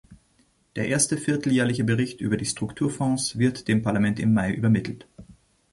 Der 0.75 0.87
erste 0.87 1.15
vierteljährliche 1.15 1.83
Bericht 1.83 2.21
über 2.21 2.35
die 2.35 2.47
Strukturfonds 2.47 3.37
wird 3.37 3.67
dem 3.67 3.83
Parlament 3.83 4.19
im 4.19 4.33
Mai 4.33 4.51
übermittelt. 4.51 5.05